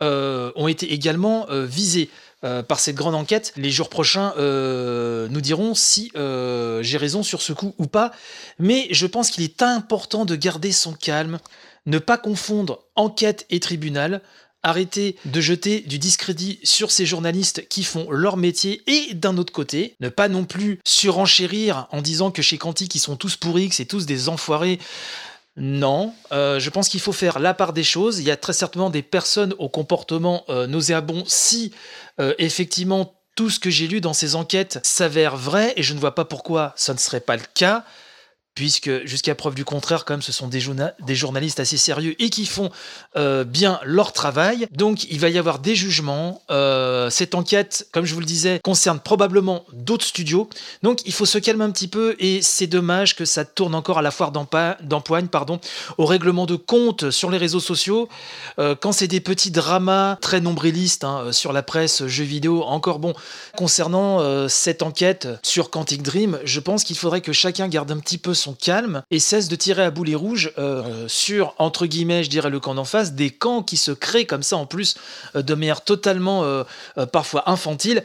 ont 0.00 0.68
été 0.68 0.92
également 0.92 1.46
visés. 1.50 2.10
Euh, 2.44 2.62
par 2.62 2.78
cette 2.78 2.96
grande 2.96 3.14
enquête. 3.14 3.54
Les 3.56 3.70
jours 3.70 3.88
prochains 3.88 4.34
euh, 4.36 5.28
nous 5.30 5.40
dirons 5.40 5.74
si 5.74 6.12
euh, 6.14 6.82
j'ai 6.82 6.98
raison 6.98 7.22
sur 7.22 7.40
ce 7.40 7.54
coup 7.54 7.74
ou 7.78 7.86
pas. 7.86 8.12
Mais 8.58 8.86
je 8.90 9.06
pense 9.06 9.30
qu'il 9.30 9.44
est 9.44 9.62
important 9.62 10.26
de 10.26 10.36
garder 10.36 10.70
son 10.70 10.92
calme, 10.92 11.38
ne 11.86 11.98
pas 11.98 12.18
confondre 12.18 12.80
enquête 12.96 13.46
et 13.48 13.60
tribunal. 13.60 14.20
Arrêter 14.62 15.16
de 15.24 15.40
jeter 15.40 15.80
du 15.80 15.98
discrédit 15.98 16.58
sur 16.64 16.90
ces 16.90 17.06
journalistes 17.06 17.66
qui 17.68 17.82
font 17.82 18.10
leur 18.10 18.36
métier 18.36 18.82
et 18.86 19.14
d'un 19.14 19.38
autre 19.38 19.52
côté, 19.52 19.94
ne 20.00 20.10
pas 20.10 20.28
non 20.28 20.44
plus 20.44 20.80
surenchérir 20.84 21.86
en 21.92 22.02
disant 22.02 22.30
que 22.30 22.42
chez 22.42 22.58
Quantique 22.58 22.94
ils 22.94 22.98
sont 22.98 23.16
tous 23.16 23.36
pourris, 23.36 23.70
que 23.70 23.74
c'est 23.74 23.84
tous 23.84 24.04
des 24.04 24.28
enfoirés. 24.28 24.78
Non, 25.56 26.12
euh, 26.32 26.58
je 26.58 26.68
pense 26.68 26.88
qu'il 26.88 27.00
faut 27.00 27.12
faire 27.12 27.38
la 27.38 27.54
part 27.54 27.72
des 27.72 27.84
choses. 27.84 28.18
Il 28.18 28.24
y 28.24 28.30
a 28.30 28.36
très 28.36 28.52
certainement 28.52 28.90
des 28.90 29.02
personnes 29.02 29.54
au 29.58 29.68
comportement 29.68 30.44
euh, 30.48 30.66
nauséabond 30.66 31.22
si 31.26 31.72
euh, 32.20 32.34
effectivement 32.38 33.14
tout 33.36 33.50
ce 33.50 33.60
que 33.60 33.70
j'ai 33.70 33.86
lu 33.86 34.00
dans 34.00 34.14
ces 34.14 34.34
enquêtes 34.34 34.80
s'avère 34.82 35.36
vrai, 35.36 35.72
et 35.76 35.82
je 35.82 35.94
ne 35.94 35.98
vois 35.98 36.14
pas 36.14 36.24
pourquoi 36.24 36.72
ça 36.76 36.92
ne 36.92 36.98
serait 36.98 37.20
pas 37.20 37.36
le 37.36 37.42
cas. 37.54 37.84
Puisque 38.54 39.04
jusqu'à 39.04 39.34
preuve 39.34 39.54
du 39.54 39.64
contraire, 39.64 40.04
quand 40.04 40.14
même, 40.14 40.22
ce 40.22 40.32
sont 40.32 40.48
des, 40.48 40.60
journalistes 41.14 41.60
assez 41.60 41.76
sérieux 41.76 42.14
et 42.22 42.30
qui 42.30 42.46
font 42.46 42.70
euh, 43.16 43.44
bien 43.44 43.80
leur 43.84 44.12
travail. 44.12 44.68
Donc, 44.70 45.04
il 45.10 45.18
va 45.18 45.28
y 45.28 45.38
avoir 45.38 45.58
des 45.58 45.74
jugements. 45.74 46.42
Euh, 46.50 47.10
cette 47.10 47.34
enquête, 47.34 47.88
comme 47.92 48.04
je 48.04 48.14
vous 48.14 48.20
le 48.20 48.26
disais, 48.26 48.60
concerne 48.62 49.00
probablement 49.00 49.64
d'autres 49.72 50.04
studios. 50.04 50.48
Donc, 50.82 51.00
il 51.04 51.12
faut 51.12 51.26
se 51.26 51.38
calmer 51.38 51.64
un 51.64 51.70
petit 51.70 51.88
peu 51.88 52.14
et 52.18 52.42
c'est 52.42 52.66
dommage 52.66 53.16
que 53.16 53.24
ça 53.24 53.44
tourne 53.44 53.74
encore 53.74 53.98
à 53.98 54.02
la 54.02 54.10
foire 54.10 54.30
d'empoigne, 54.30 55.26
pardon, 55.26 55.58
au 55.98 56.06
règlement 56.06 56.46
de 56.46 56.56
compte 56.56 57.10
sur 57.10 57.30
les 57.30 57.38
réseaux 57.38 57.60
sociaux. 57.60 58.08
Euh, 58.58 58.76
quand 58.80 58.92
c'est 58.92 59.08
des 59.08 59.20
petits 59.20 59.50
dramas 59.50 60.16
très 60.20 60.40
nombrilistes 60.40 61.04
hein, 61.04 61.32
sur 61.32 61.52
la 61.52 61.62
presse, 61.62 62.06
jeux 62.06 62.24
vidéo, 62.24 62.62
encore 62.62 63.00
bon. 63.00 63.14
Concernant 63.56 64.48
cette 64.48 64.82
enquête 64.82 65.28
sur 65.42 65.70
Quantic 65.70 66.02
Dream, 66.02 66.38
je 66.44 66.60
pense 66.60 66.84
qu'il 66.84 66.96
faudrait 66.96 67.20
que 67.20 67.32
chacun 67.32 67.68
garde 67.68 67.90
un 67.90 67.98
petit 67.98 68.18
peu 68.18 68.34
calme 68.52 69.02
et 69.10 69.18
cesse 69.18 69.48
de 69.48 69.56
tirer 69.56 69.82
à 69.82 69.90
boulet 69.90 70.14
rouge 70.14 70.52
euh, 70.58 71.08
sur, 71.08 71.54
entre 71.58 71.86
guillemets, 71.86 72.22
je 72.22 72.30
dirais 72.30 72.50
le 72.50 72.60
camp 72.60 72.74
d'en 72.74 72.84
face, 72.84 73.12
des 73.12 73.30
camps 73.30 73.62
qui 73.62 73.76
se 73.76 73.90
créent 73.90 74.26
comme 74.26 74.42
ça 74.42 74.56
en 74.56 74.66
plus 74.66 74.96
euh, 75.34 75.42
de 75.42 75.54
manière 75.54 75.80
totalement 75.80 76.44
euh, 76.44 76.64
parfois 77.12 77.48
infantile. 77.50 78.04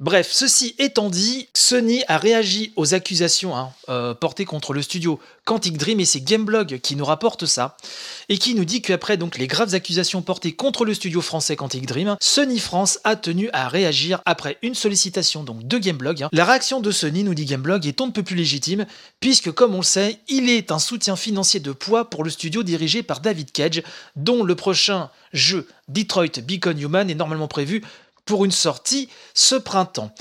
Bref, 0.00 0.30
ceci 0.32 0.74
étant 0.78 1.10
dit, 1.10 1.50
Sony 1.52 2.04
a 2.08 2.16
réagi 2.16 2.72
aux 2.76 2.94
accusations 2.94 3.54
hein, 3.54 3.74
euh, 3.90 4.14
portées 4.14 4.46
contre 4.46 4.72
le 4.72 4.80
studio 4.80 5.20
Quantic 5.44 5.76
Dream 5.76 6.00
et 6.00 6.06
c'est 6.06 6.22
Gameblog 6.22 6.78
qui 6.78 6.96
nous 6.96 7.04
rapporte 7.04 7.44
ça 7.44 7.76
et 8.30 8.38
qui 8.38 8.54
nous 8.54 8.64
dit 8.64 8.80
qu'après 8.80 9.18
les 9.36 9.46
graves 9.46 9.74
accusations 9.74 10.22
portées 10.22 10.52
contre 10.52 10.86
le 10.86 10.94
studio 10.94 11.20
français 11.20 11.54
Quantic 11.54 11.84
Dream, 11.84 12.16
Sony 12.18 12.60
France 12.60 12.98
a 13.04 13.14
tenu 13.14 13.50
à 13.52 13.68
réagir 13.68 14.22
après 14.24 14.56
une 14.62 14.74
sollicitation 14.74 15.44
donc 15.44 15.68
de 15.68 15.76
Gameblog. 15.76 16.22
Hein. 16.22 16.30
La 16.32 16.46
réaction 16.46 16.80
de 16.80 16.90
Sony, 16.90 17.22
nous 17.22 17.34
dit 17.34 17.44
Gameblog, 17.44 17.86
est 17.86 18.00
un 18.00 18.08
peu 18.08 18.22
plus 18.22 18.36
légitime 18.36 18.86
puisque 19.20 19.52
comme 19.52 19.74
on 19.74 19.80
le 19.80 19.84
sait, 19.84 20.20
il 20.28 20.48
est 20.48 20.72
un 20.72 20.78
soutien 20.78 21.14
financier 21.14 21.60
de 21.60 21.72
poids 21.72 22.08
pour 22.08 22.24
le 22.24 22.30
studio 22.30 22.62
dirigé 22.62 23.02
par 23.02 23.20
David 23.20 23.52
Cage, 23.52 23.82
dont 24.16 24.44
le 24.44 24.54
prochain 24.54 25.10
jeu 25.34 25.68
Detroit 25.88 26.40
Beacon 26.42 26.78
Human 26.78 27.10
est 27.10 27.14
normalement 27.14 27.48
prévu 27.48 27.82
pour 28.30 28.44
une 28.44 28.52
sortie 28.52 29.08
ce 29.34 29.56
printemps. 29.56 30.12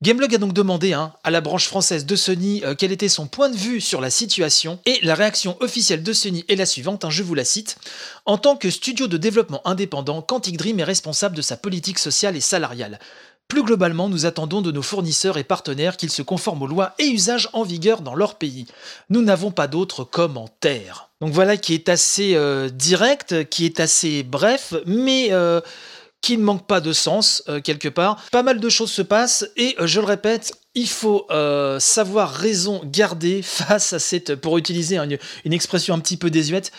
Gameblog 0.00 0.34
a 0.34 0.38
donc 0.38 0.54
demandé 0.54 0.94
hein, 0.94 1.12
à 1.22 1.30
la 1.30 1.42
branche 1.42 1.68
française 1.68 2.06
de 2.06 2.16
Sony 2.16 2.62
euh, 2.64 2.74
quel 2.74 2.92
était 2.92 3.10
son 3.10 3.26
point 3.26 3.50
de 3.50 3.56
vue 3.56 3.82
sur 3.82 4.00
la 4.00 4.08
situation, 4.08 4.78
et 4.86 4.98
la 5.02 5.14
réaction 5.14 5.58
officielle 5.60 6.02
de 6.02 6.14
Sony 6.14 6.46
est 6.48 6.56
la 6.56 6.64
suivante, 6.64 7.04
hein, 7.04 7.10
je 7.10 7.22
vous 7.22 7.34
la 7.34 7.44
cite. 7.44 7.76
En 8.24 8.38
tant 8.38 8.56
que 8.56 8.70
studio 8.70 9.06
de 9.06 9.18
développement 9.18 9.60
indépendant, 9.66 10.22
Quantic 10.22 10.56
Dream 10.56 10.80
est 10.80 10.84
responsable 10.84 11.36
de 11.36 11.42
sa 11.42 11.58
politique 11.58 11.98
sociale 11.98 12.36
et 12.36 12.40
salariale. 12.40 12.98
Plus 13.48 13.62
globalement, 13.62 14.08
nous 14.08 14.24
attendons 14.24 14.62
de 14.62 14.72
nos 14.72 14.80
fournisseurs 14.80 15.36
et 15.36 15.44
partenaires 15.44 15.98
qu'ils 15.98 16.10
se 16.10 16.22
conforment 16.22 16.62
aux 16.62 16.66
lois 16.66 16.94
et 16.98 17.04
usages 17.04 17.50
en 17.52 17.64
vigueur 17.64 18.00
dans 18.00 18.14
leur 18.14 18.36
pays. 18.36 18.64
Nous 19.10 19.20
n'avons 19.20 19.50
pas 19.50 19.66
d'autres 19.66 20.04
commentaires. 20.04 21.10
Donc 21.20 21.34
voilà 21.34 21.58
qui 21.58 21.74
est 21.74 21.90
assez 21.90 22.34
euh, 22.34 22.70
direct, 22.70 23.46
qui 23.50 23.66
est 23.66 23.78
assez 23.78 24.22
bref, 24.22 24.72
mais... 24.86 25.32
Euh, 25.32 25.60
qui 26.22 26.38
ne 26.38 26.44
manque 26.44 26.66
pas 26.66 26.80
de 26.80 26.92
sens 26.92 27.42
euh, 27.48 27.60
quelque 27.60 27.88
part. 27.88 28.24
Pas 28.30 28.42
mal 28.42 28.60
de 28.60 28.68
choses 28.68 28.90
se 28.90 29.02
passent 29.02 29.46
et 29.56 29.74
euh, 29.78 29.86
je 29.86 30.00
le 30.00 30.06
répète, 30.06 30.52
il 30.74 30.88
faut 30.88 31.26
euh, 31.30 31.78
savoir 31.78 32.32
raison 32.32 32.80
garder 32.84 33.42
face 33.42 33.92
à 33.92 33.98
cette, 33.98 34.36
pour 34.36 34.56
utiliser 34.56 34.96
une, 34.96 35.18
une 35.44 35.52
expression 35.52 35.94
un 35.94 35.98
petit 35.98 36.16
peu 36.16 36.30
désuète, 36.30 36.72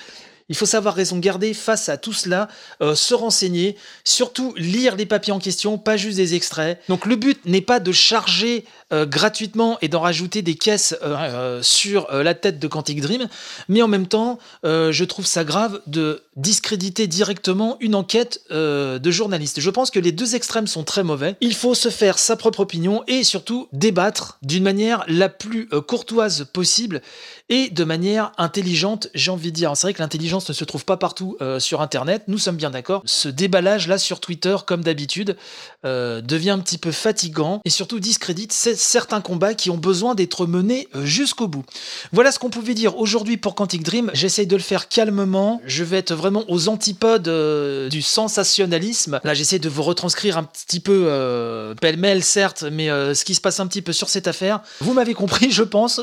il 0.49 0.55
faut 0.55 0.65
savoir 0.65 0.95
raison 0.95 1.17
garder 1.19 1.53
face 1.53 1.89
à 1.89 1.97
tout 1.97 2.13
cela, 2.13 2.47
se 2.81 3.13
renseigner, 3.13 3.75
surtout 4.03 4.53
lire 4.57 4.95
les 4.95 5.05
papiers 5.05 5.33
en 5.33 5.39
question, 5.39 5.77
pas 5.77 5.97
juste 5.97 6.17
des 6.17 6.35
extraits. 6.35 6.79
Donc 6.89 7.05
le 7.05 7.15
but 7.15 7.39
n'est 7.45 7.61
pas 7.61 7.79
de 7.79 7.91
charger 7.91 8.65
euh, 8.93 9.05
gratuitement 9.07 9.77
et 9.81 9.87
d'en 9.87 10.01
rajouter 10.01 10.43
des 10.43 10.53
caisses 10.53 10.95
euh, 11.01 11.15
euh, 11.17 11.63
sur 11.63 12.11
la 12.11 12.35
tête 12.35 12.59
de 12.59 12.67
Quantic 12.67 13.01
Dream, 13.01 13.27
mais 13.67 13.81
en 13.81 13.87
même 13.87 14.07
temps, 14.07 14.37
je 14.63 15.03
trouve 15.03 15.25
ça 15.25 15.43
grave 15.43 15.81
de 15.87 16.23
discréditer 16.35 17.07
directement 17.07 17.77
une 17.79 17.95
enquête 17.95 18.41
de 18.51 19.11
journaliste. 19.11 19.59
Je 19.59 19.69
pense 19.69 19.91
que 19.91 19.99
les 19.99 20.11
deux 20.11 20.35
extrêmes 20.35 20.67
sont 20.67 20.83
très 20.83 21.03
mauvais. 21.03 21.35
Il 21.41 21.53
faut 21.53 21.75
se 21.75 21.89
faire 21.89 22.19
sa 22.19 22.35
propre 22.35 22.61
opinion 22.61 23.03
et 23.07 23.23
surtout 23.23 23.67
débattre 23.71 24.37
d'une 24.41 24.63
manière 24.63 25.03
la 25.07 25.29
plus 25.29 25.67
courtoise 25.87 26.45
possible 26.51 27.01
et 27.49 27.69
de 27.69 27.83
manière 27.83 28.31
intelligente, 28.37 29.09
j'ai 29.13 29.31
envie 29.31 29.51
de 29.51 29.55
dire. 29.55 29.75
C'est 29.75 29.87
vrai 29.87 29.93
que 29.93 30.01
l'intelligence 30.01 30.32
ne 30.37 30.53
se 30.53 30.63
trouve 30.63 30.85
pas 30.85 30.97
partout 30.97 31.37
sur 31.59 31.81
Internet, 31.81 32.23
nous 32.27 32.37
sommes 32.37 32.55
bien 32.55 32.69
d'accord. 32.69 33.01
Ce 33.05 33.27
déballage 33.29 33.87
là 33.87 33.97
sur 33.97 34.19
Twitter, 34.19 34.55
comme 34.65 34.83
d'habitude, 34.83 35.37
devient 35.83 36.51
un 36.51 36.59
petit 36.59 36.77
peu 36.77 36.91
fatigant 36.91 37.61
et 37.65 37.69
surtout 37.69 37.99
discrédite 37.99 38.53
certains 38.53 39.21
combats 39.21 39.53
qui 39.53 39.69
ont 39.69 39.77
besoin 39.77 40.15
d'être 40.15 40.45
menés 40.45 40.87
euh, 40.95 41.05
jusqu'au 41.05 41.47
bout. 41.47 41.63
Voilà 42.11 42.31
ce 42.31 42.39
qu'on 42.39 42.49
pouvait 42.49 42.73
dire 42.73 42.97
aujourd'hui 42.97 43.37
pour 43.37 43.55
Quantic 43.55 43.83
Dream. 43.83 44.11
J'essaye 44.13 44.47
de 44.47 44.55
le 44.55 44.61
faire 44.61 44.87
calmement. 44.87 45.61
Je 45.65 45.83
vais 45.83 45.97
être 45.97 46.13
vraiment 46.13 46.43
aux 46.47 46.69
antipodes 46.69 47.27
euh, 47.27 47.89
du 47.89 48.01
sensationnalisme. 48.01 49.19
Là, 49.23 49.33
j'essaie 49.33 49.59
de 49.59 49.69
vous 49.69 49.83
retranscrire 49.83 50.37
un 50.37 50.43
petit 50.43 50.79
peu 50.79 51.05
euh, 51.07 51.75
pêle-mêle, 51.75 52.23
certes, 52.23 52.63
mais 52.71 52.87
ce 52.87 53.23
qui 53.25 53.35
se 53.35 53.41
passe 53.41 53.59
un 53.59 53.67
petit 53.67 53.81
peu 53.81 53.93
sur 53.93 54.09
cette 54.09 54.27
affaire. 54.27 54.61
Vous 54.79 54.93
m'avez 54.93 55.13
compris, 55.13 55.51
je 55.51 55.63
pense. 55.63 56.01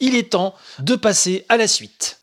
il 0.00 0.14
est 0.14 0.30
temps 0.30 0.54
de 0.78 0.96
passer 0.96 1.44
à 1.48 1.56
la 1.56 1.68
suite. 1.68 2.18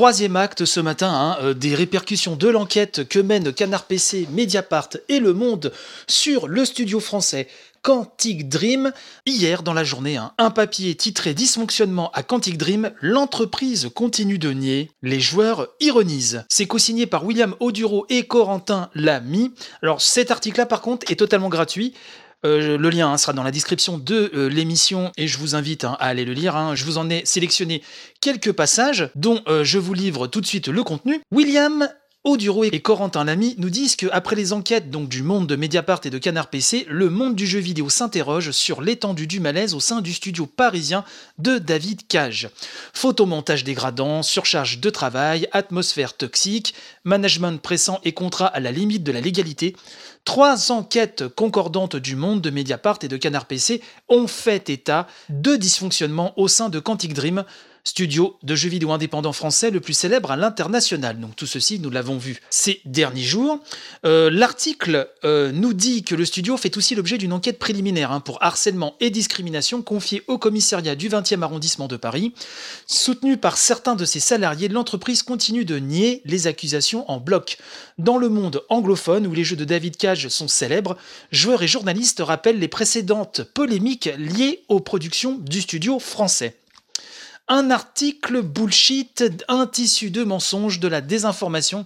Troisième 0.00 0.36
acte 0.36 0.64
ce 0.64 0.80
matin, 0.80 1.12
hein, 1.12 1.36
euh, 1.42 1.52
des 1.52 1.74
répercussions 1.74 2.34
de 2.34 2.48
l'enquête 2.48 3.06
que 3.06 3.18
mènent 3.18 3.52
Canard 3.52 3.84
PC, 3.84 4.26
Mediapart 4.32 4.88
et 5.10 5.20
Le 5.20 5.34
Monde 5.34 5.74
sur 6.06 6.48
le 6.48 6.64
studio 6.64 7.00
français 7.00 7.48
Quantic 7.82 8.48
Dream. 8.48 8.94
Hier, 9.26 9.62
dans 9.62 9.74
la 9.74 9.84
journée, 9.84 10.16
hein, 10.16 10.32
un 10.38 10.48
papier 10.48 10.94
titré 10.94 11.34
Dysfonctionnement 11.34 12.10
à 12.12 12.22
Quantic 12.22 12.56
Dream, 12.56 12.92
l'entreprise 13.02 13.90
continue 13.94 14.38
de 14.38 14.52
nier, 14.52 14.90
les 15.02 15.20
joueurs 15.20 15.68
ironisent. 15.80 16.44
C'est 16.48 16.66
co-signé 16.66 17.04
par 17.04 17.26
William 17.26 17.54
Oduro 17.60 18.06
et 18.08 18.26
Corentin 18.26 18.88
Lamy. 18.94 19.52
Alors 19.82 20.00
cet 20.00 20.30
article-là, 20.30 20.64
par 20.64 20.80
contre, 20.80 21.10
est 21.12 21.16
totalement 21.16 21.50
gratuit. 21.50 21.92
Euh, 22.46 22.78
le 22.78 22.90
lien 22.90 23.12
hein, 23.12 23.18
sera 23.18 23.32
dans 23.32 23.42
la 23.42 23.50
description 23.50 23.98
de 23.98 24.30
euh, 24.34 24.48
l'émission 24.48 25.12
et 25.18 25.28
je 25.28 25.36
vous 25.38 25.54
invite 25.54 25.84
hein, 25.84 25.96
à 26.00 26.06
aller 26.06 26.24
le 26.24 26.32
lire. 26.32 26.56
Hein. 26.56 26.74
Je 26.74 26.84
vous 26.84 26.96
en 26.96 27.10
ai 27.10 27.24
sélectionné 27.26 27.82
quelques 28.20 28.52
passages 28.52 29.10
dont 29.14 29.42
euh, 29.46 29.62
je 29.62 29.78
vous 29.78 29.92
livre 29.92 30.26
tout 30.26 30.40
de 30.40 30.46
suite 30.46 30.68
le 30.68 30.82
contenu. 30.82 31.20
William 31.30 31.88
Oduro 32.22 32.64
et 32.64 32.80
Corentin 32.80 33.24
Lamy 33.24 33.54
nous 33.56 33.70
disent 33.70 33.96
qu'après 33.96 34.36
les 34.36 34.52
enquêtes 34.52 34.90
donc 34.90 35.08
du 35.08 35.22
monde 35.22 35.46
de 35.46 35.56
Mediapart 35.56 36.02
et 36.04 36.10
de 36.10 36.18
Canard 36.18 36.50
PC, 36.50 36.84
le 36.86 37.08
monde 37.08 37.34
du 37.34 37.46
jeu 37.46 37.60
vidéo 37.60 37.88
s'interroge 37.88 38.50
sur 38.50 38.82
l'étendue 38.82 39.26
du 39.26 39.40
malaise 39.40 39.72
au 39.72 39.80
sein 39.80 40.02
du 40.02 40.12
studio 40.12 40.44
parisien 40.44 41.02
de 41.38 41.56
David 41.56 42.06
Cage. 42.08 42.50
Photomontage 42.92 43.64
dégradant, 43.64 44.22
surcharge 44.22 44.80
de 44.80 44.90
travail, 44.90 45.48
atmosphère 45.52 46.14
toxique, 46.14 46.74
management 47.04 47.58
pressant 47.58 48.00
et 48.04 48.12
contrat 48.12 48.48
à 48.48 48.60
la 48.60 48.70
limite 48.70 49.02
de 49.02 49.12
la 49.12 49.22
légalité. 49.22 49.74
Trois 50.26 50.72
enquêtes 50.72 51.26
concordantes 51.26 51.96
du 51.96 52.16
monde 52.16 52.42
de 52.42 52.50
Mediapart 52.50 52.98
et 53.00 53.08
de 53.08 53.16
Canard 53.16 53.46
PC 53.46 53.80
ont 54.10 54.26
fait 54.26 54.68
état 54.68 55.06
de 55.30 55.56
dysfonctionnements 55.56 56.38
au 56.38 56.48
sein 56.48 56.68
de 56.68 56.80
Quantic 56.80 57.14
Dream, 57.14 57.46
studio 57.84 58.36
de 58.42 58.54
jeux 58.54 58.68
vidéo 58.68 58.92
indépendant 58.92 59.32
français 59.32 59.70
le 59.70 59.80
plus 59.80 59.94
célèbre 59.94 60.30
à 60.30 60.36
l'international. 60.36 61.18
Donc 61.18 61.36
tout 61.36 61.46
ceci, 61.46 61.78
nous 61.78 61.90
l'avons 61.90 62.18
vu 62.18 62.40
ces 62.50 62.80
derniers 62.84 63.22
jours. 63.22 63.60
Euh, 64.04 64.30
l'article 64.30 65.08
euh, 65.24 65.52
nous 65.52 65.72
dit 65.72 66.02
que 66.02 66.14
le 66.14 66.24
studio 66.24 66.56
fait 66.56 66.76
aussi 66.76 66.94
l'objet 66.94 67.18
d'une 67.18 67.32
enquête 67.32 67.58
préliminaire 67.58 68.12
hein, 68.12 68.20
pour 68.20 68.42
harcèlement 68.42 68.94
et 69.00 69.10
discrimination 69.10 69.82
confiée 69.82 70.22
au 70.26 70.38
commissariat 70.38 70.94
du 70.94 71.08
20e 71.08 71.42
arrondissement 71.42 71.88
de 71.88 71.96
Paris. 71.96 72.32
Soutenu 72.86 73.36
par 73.36 73.56
certains 73.56 73.96
de 73.96 74.04
ses 74.04 74.20
salariés, 74.20 74.68
l'entreprise 74.68 75.22
continue 75.22 75.64
de 75.64 75.78
nier 75.78 76.22
les 76.24 76.46
accusations 76.46 77.10
en 77.10 77.18
bloc. 77.18 77.58
Dans 77.98 78.18
le 78.18 78.28
monde 78.28 78.62
anglophone, 78.68 79.26
où 79.26 79.34
les 79.34 79.44
jeux 79.44 79.56
de 79.56 79.64
David 79.64 79.96
Cage 79.96 80.28
sont 80.28 80.48
célèbres, 80.48 80.96
joueurs 81.32 81.62
et 81.62 81.68
journalistes 81.68 82.22
rappellent 82.24 82.58
les 82.58 82.68
précédentes 82.68 83.42
polémiques 83.42 84.10
liées 84.18 84.62
aux 84.68 84.80
productions 84.80 85.38
du 85.38 85.60
studio 85.60 85.98
français 85.98 86.56
un 87.50 87.72
article 87.72 88.42
bullshit, 88.42 89.24
un 89.48 89.66
tissu 89.66 90.10
de 90.10 90.22
mensonges, 90.22 90.78
de 90.78 90.86
la 90.86 91.00
désinformation. 91.00 91.84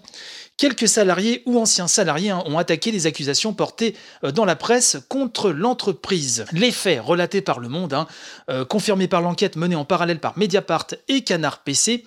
Quelques 0.58 0.86
salariés 0.86 1.42
ou 1.46 1.58
anciens 1.58 1.88
salariés 1.88 2.30
hein, 2.30 2.44
ont 2.46 2.58
attaqué 2.58 2.92
les 2.92 3.06
accusations 3.06 3.54
portées 3.54 3.96
euh, 4.22 4.30
dans 4.30 4.44
la 4.44 4.56
presse 4.56 4.98
contre 5.08 5.50
l'entreprise. 5.50 6.44
Les 6.52 6.70
faits 6.70 7.00
relatés 7.00 7.40
par 7.40 7.58
Le 7.58 7.68
Monde, 7.68 7.94
hein, 7.94 8.06
euh, 8.50 8.66
confirmés 8.66 9.08
par 9.08 9.22
l'enquête 9.22 9.56
menée 9.56 9.74
en 9.74 9.86
parallèle 9.86 10.20
par 10.20 10.38
Mediapart 10.38 10.86
et 11.08 11.24
Canard 11.24 11.62
PC, 11.64 12.04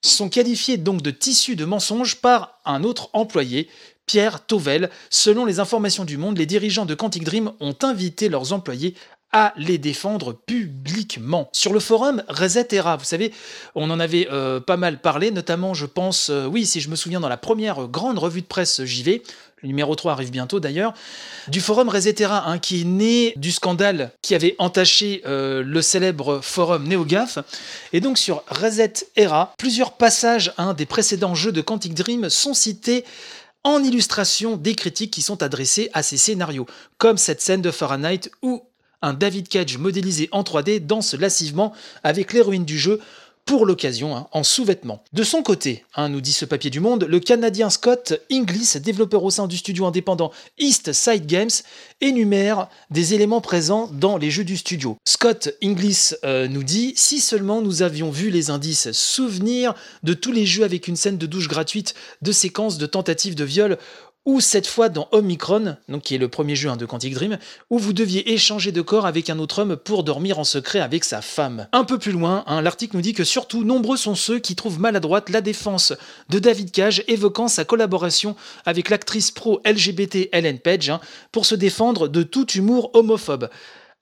sont 0.00 0.28
qualifiés 0.28 0.76
donc 0.76 1.02
de 1.02 1.10
tissu 1.10 1.56
de 1.56 1.64
mensonges 1.64 2.16
par 2.16 2.60
un 2.64 2.84
autre 2.84 3.10
employé, 3.12 3.68
Pierre 4.06 4.44
Tovel. 4.46 4.90
Selon 5.10 5.44
les 5.44 5.60
informations 5.60 6.04
du 6.04 6.16
Monde, 6.16 6.38
les 6.38 6.46
dirigeants 6.46 6.84
de 6.84 6.94
Quantic 6.94 7.24
Dream 7.24 7.52
ont 7.60 7.76
invité 7.82 8.28
leurs 8.28 8.52
employés 8.52 8.94
à 9.34 9.52
les 9.56 9.78
défendre 9.78 10.32
publiquement. 10.32 11.48
Sur 11.52 11.72
le 11.72 11.80
forum 11.80 12.22
Reset 12.28 12.68
Era, 12.70 12.96
vous 12.96 13.04
savez, 13.04 13.32
on 13.74 13.90
en 13.90 13.98
avait 13.98 14.28
euh, 14.30 14.60
pas 14.60 14.76
mal 14.76 15.00
parlé, 15.00 15.32
notamment, 15.32 15.74
je 15.74 15.86
pense, 15.86 16.30
euh, 16.30 16.46
oui, 16.46 16.64
si 16.64 16.80
je 16.80 16.88
me 16.88 16.94
souviens, 16.94 17.18
dans 17.18 17.28
la 17.28 17.36
première 17.36 17.88
grande 17.88 18.20
revue 18.20 18.42
de 18.42 18.46
presse 18.46 18.84
JV, 18.84 19.24
Le 19.60 19.66
numéro 19.66 19.96
3 19.96 20.12
arrive 20.12 20.30
bientôt 20.30 20.60
d'ailleurs. 20.60 20.94
Du 21.48 21.60
forum 21.60 21.88
Resetera, 21.88 22.48
hein, 22.48 22.60
qui 22.60 22.82
est 22.82 22.84
né 22.84 23.32
du 23.34 23.50
scandale 23.50 24.12
qui 24.22 24.36
avait 24.36 24.54
entaché 24.58 25.22
euh, 25.26 25.64
le 25.64 25.82
célèbre 25.82 26.38
forum 26.40 26.86
NeoGAF. 26.86 27.40
Et 27.92 28.00
donc 28.00 28.18
sur 28.18 28.44
Resetera, 28.46 29.52
plusieurs 29.58 29.94
passages 29.94 30.52
hein, 30.58 30.74
des 30.74 30.86
précédents 30.86 31.34
jeux 31.34 31.50
de 31.50 31.60
Quantic 31.60 31.94
Dream 31.94 32.30
sont 32.30 32.54
cités 32.54 33.04
en 33.64 33.82
illustration 33.82 34.56
des 34.56 34.76
critiques 34.76 35.10
qui 35.10 35.22
sont 35.22 35.42
adressées 35.42 35.90
à 35.92 36.04
ces 36.04 36.18
scénarios, 36.18 36.66
comme 36.98 37.16
cette 37.16 37.40
scène 37.40 37.62
de 37.62 37.72
Fahrenheit 37.72 38.30
où 38.42 38.62
un 39.04 39.12
David 39.12 39.48
Cage 39.48 39.78
modélisé 39.78 40.28
en 40.32 40.42
3D 40.42 40.80
danse 40.80 41.14
lascivement 41.14 41.72
avec 42.02 42.32
l'héroïne 42.32 42.64
du 42.64 42.78
jeu 42.78 43.00
pour 43.44 43.66
l'occasion, 43.66 44.16
hein, 44.16 44.26
en 44.32 44.42
sous-vêtements. 44.42 45.04
De 45.12 45.22
son 45.22 45.42
côté, 45.42 45.84
hein, 45.94 46.08
nous 46.08 46.22
dit 46.22 46.32
ce 46.32 46.46
papier 46.46 46.70
du 46.70 46.80
Monde, 46.80 47.04
le 47.04 47.20
Canadien 47.20 47.68
Scott 47.68 48.14
Inglis, 48.30 48.80
développeur 48.82 49.22
au 49.22 49.30
sein 49.30 49.46
du 49.46 49.58
studio 49.58 49.84
indépendant 49.84 50.32
East 50.58 50.92
Side 50.92 51.26
Games, 51.26 51.50
énumère 52.00 52.68
des 52.90 53.12
éléments 53.12 53.42
présents 53.42 53.88
dans 53.92 54.16
les 54.16 54.30
jeux 54.30 54.44
du 54.44 54.56
studio. 54.56 54.96
Scott 55.06 55.54
Inglis 55.62 56.12
euh, 56.24 56.48
nous 56.48 56.62
dit 56.62 56.94
si 56.96 57.20
seulement 57.20 57.60
nous 57.60 57.82
avions 57.82 58.10
vu 58.10 58.30
les 58.30 58.48
indices, 58.48 58.92
souvenir 58.92 59.74
de 60.02 60.14
tous 60.14 60.32
les 60.32 60.46
jeux 60.46 60.64
avec 60.64 60.88
une 60.88 60.96
scène 60.96 61.18
de 61.18 61.26
douche 61.26 61.48
gratuite, 61.48 61.94
de 62.22 62.32
séquences 62.32 62.78
de 62.78 62.86
tentatives 62.86 63.34
de 63.34 63.44
viol 63.44 63.78
ou 64.26 64.40
cette 64.40 64.66
fois 64.66 64.88
dans 64.88 65.08
Omicron, 65.12 65.76
donc 65.88 66.02
qui 66.02 66.14
est 66.14 66.18
le 66.18 66.28
premier 66.28 66.56
jeu 66.56 66.70
hein, 66.70 66.76
de 66.76 66.86
Quantic 66.86 67.14
Dream, 67.14 67.38
où 67.70 67.78
vous 67.78 67.92
deviez 67.92 68.32
échanger 68.32 68.72
de 68.72 68.80
corps 68.80 69.06
avec 69.06 69.28
un 69.30 69.38
autre 69.38 69.60
homme 69.60 69.76
pour 69.76 70.04
dormir 70.04 70.38
en 70.38 70.44
secret 70.44 70.80
avec 70.80 71.04
sa 71.04 71.20
femme. 71.20 71.68
Un 71.72 71.84
peu 71.84 71.98
plus 71.98 72.12
loin, 72.12 72.44
hein, 72.46 72.62
l'article 72.62 72.96
nous 72.96 73.02
dit 73.02 73.12
que 73.12 73.24
surtout 73.24 73.64
nombreux 73.64 73.96
sont 73.96 74.14
ceux 74.14 74.38
qui 74.38 74.54
trouvent 74.54 74.80
maladroite 74.80 75.30
la 75.30 75.40
défense 75.40 75.92
de 76.30 76.38
David 76.38 76.70
Cage 76.70 77.04
évoquant 77.08 77.48
sa 77.48 77.64
collaboration 77.64 78.36
avec 78.64 78.90
l'actrice 78.90 79.30
pro 79.30 79.60
LGBT 79.66 80.28
Ellen 80.32 80.58
Page 80.58 80.90
hein, 80.90 81.00
pour 81.32 81.46
se 81.46 81.54
défendre 81.54 82.08
de 82.08 82.22
tout 82.22 82.50
humour 82.52 82.90
homophobe 82.94 83.48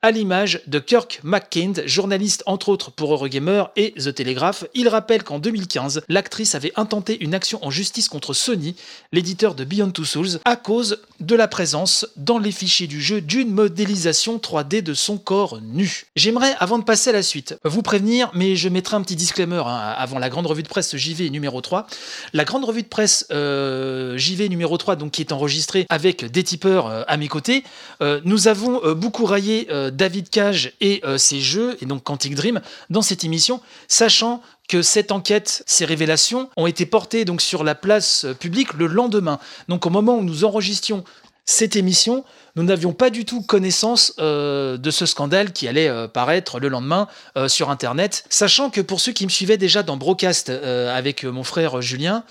à 0.04 0.11
l'image 0.11 0.61
de 0.66 0.80
Kirk 0.80 1.21
McKind, 1.23 1.85
journaliste 1.87 2.42
entre 2.47 2.71
autres 2.71 2.90
pour 2.90 3.12
Eurogamer 3.12 3.66
et 3.76 3.92
The 3.92 4.12
Telegraph. 4.12 4.64
Il 4.75 4.88
rappelle 4.88 5.23
qu'en 5.23 5.38
2015, 5.38 6.02
l'actrice 6.09 6.56
avait 6.56 6.73
intenté 6.75 7.23
une 7.23 7.35
action 7.35 7.64
en 7.64 7.71
justice 7.71 8.09
contre 8.09 8.35
Sony, 8.35 8.75
l'éditeur 9.12 9.54
de 9.54 9.62
Beyond 9.62 9.92
Two 9.92 10.04
Souls, 10.04 10.40
à 10.44 10.56
cause 10.56 10.99
de 11.21 11.37
la 11.37 11.47
présence 11.47 12.04
dans 12.16 12.38
les 12.38 12.50
fichiers 12.50 12.88
du 12.88 13.00
jeu 13.00 13.21
d'une 13.21 13.52
modélisation 13.52 14.38
3D 14.38 14.82
de 14.82 14.92
son 14.92 15.18
corps 15.18 15.61
nu. 15.62 16.06
J'aimerais, 16.16 16.54
avant 16.59 16.80
de 16.80 16.85
passer 16.85 17.11
à 17.11 17.12
la 17.12 17.23
suite, 17.23 17.56
vous 17.64 17.82
prévenir, 17.82 18.28
mais 18.35 18.56
je 18.56 18.68
mettrai 18.68 18.97
un 18.97 19.02
petit 19.02 19.14
disclaimer 19.14 19.62
hein, 19.64 19.94
avant 19.97 20.18
la 20.18 20.28
grande 20.30 20.47
revue 20.47 20.64
de 20.64 20.68
presse 20.68 20.97
JV 20.97 21.30
numéro 21.30 21.61
3. 21.61 21.87
La 22.32 22.44
grande 22.44 22.64
revue 22.64 22.82
de 22.82 22.88
presse 22.88 23.26
euh, 23.30 24.18
JV 24.18 24.49
numéro 24.49 24.76
3, 24.76 24.97
donc 24.97 25.12
qui 25.12 25.23
est 25.23 25.30
enregistrée 25.30 25.87
avec 25.90 26.25
des 26.25 26.42
tipeurs 26.42 26.88
euh, 26.88 27.02
à 27.06 27.16
mes 27.16 27.28
côtés, 27.28 27.62
euh, 28.02 28.21
nous 28.25 28.49
avons 28.49 28.80
beaucoup 28.94 29.26
raillé 29.26 29.68
David 29.92 30.30
Cage 30.30 30.72
et 30.80 31.00
euh, 31.04 31.18
ses 31.18 31.40
jeux, 31.40 31.76
et 31.80 31.87
donc 31.87 32.02
Quantic 32.02 32.34
Dream, 32.34 32.61
dans 32.90 33.02
cette 33.02 33.25
émission, 33.25 33.61
sachant 33.88 34.42
que 34.68 34.82
cette 34.82 35.12
enquête, 35.12 35.62
ces 35.66 35.84
révélations 35.84 36.49
ont 36.56 36.66
été 36.66 36.87
portées 36.87 37.25
donc 37.25 37.40
sur 37.42 37.64
la 37.64 37.75
place 37.75 38.25
euh, 38.25 38.34
publique 38.34 38.75
le 38.75 38.87
lendemain. 38.87 39.38
Donc 39.68 39.87
au 39.87 39.90
moment 39.90 40.16
où 40.16 40.22
nous 40.22 40.44
enregistions 40.44 41.04
cette 41.44 41.75
émission, 41.75 42.25
nous 42.54 42.62
n'avions 42.62 42.92
pas 42.92 43.11
du 43.11 43.25
tout 43.25 43.42
connaissance 43.42 44.14
euh, 44.20 44.76
de 44.76 44.90
ce 44.90 45.06
scandale 45.06 45.52
qui 45.52 45.66
allait 45.66 45.90
paraître 46.08 46.61
le 46.61 46.68
lendemain 46.68 47.08
sur 47.49 47.68
Internet, 47.68 48.25
sachant 48.28 48.70
que 48.70 48.80
pour 48.80 49.00
ceux 49.00 49.11
qui 49.11 49.25
me 49.25 49.30
suivaient 49.30 49.56
déjà 49.56 49.82
dans 49.82 49.96
Broadcast 49.96 50.50
avec 50.50 51.25
mon 51.25 51.42
frère 51.42 51.82
Julien, 51.82 52.22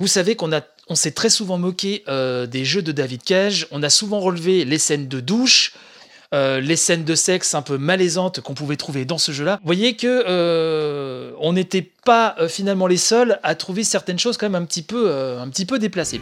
vous 0.00 0.06
savez 0.06 0.36
qu'on 0.36 0.52
a 0.52 0.62
on 0.88 0.94
s'est 0.94 1.10
très 1.10 1.28
souvent 1.28 1.58
moqué 1.58 2.02
des 2.08 2.64
jeux 2.64 2.80
de 2.80 2.92
David 2.92 3.24
Cage, 3.24 3.66
on 3.72 3.82
a 3.82 3.90
souvent 3.90 4.20
relevé 4.20 4.64
les 4.64 4.78
scènes 4.78 5.08
de 5.08 5.20
douche, 5.20 5.74
euh, 6.34 6.60
les 6.60 6.76
scènes 6.76 7.04
de 7.04 7.14
sexe 7.14 7.54
un 7.54 7.62
peu 7.62 7.78
malaisantes 7.78 8.40
qu'on 8.40 8.54
pouvait 8.54 8.76
trouver 8.76 9.04
dans 9.04 9.18
ce 9.18 9.32
jeu-là, 9.32 9.58
vous 9.62 9.66
voyez 9.66 9.94
que 9.96 10.24
euh, 10.26 11.32
on 11.40 11.52
n'était 11.52 11.88
pas 12.04 12.34
euh, 12.40 12.48
finalement 12.48 12.86
les 12.86 12.96
seuls 12.96 13.38
à 13.42 13.54
trouver 13.54 13.84
certaines 13.84 14.18
choses 14.18 14.36
quand 14.36 14.48
même 14.48 14.60
un 14.60 14.66
petit 14.66 14.82
peu, 14.82 15.10
un 15.10 15.48
petit 15.48 15.66
peu 15.66 15.78
déplacées. 15.78 16.20